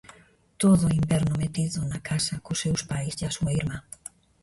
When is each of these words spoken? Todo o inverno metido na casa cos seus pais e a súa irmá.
Todo 0.61 0.83
o 0.87 0.95
inverno 1.01 1.33
metido 1.43 1.79
na 1.91 1.99
casa 2.09 2.35
cos 2.43 2.61
seus 2.63 2.81
pais 2.91 3.13
e 3.21 3.23
a 3.25 3.33
súa 3.37 3.55
irmá. 3.59 3.77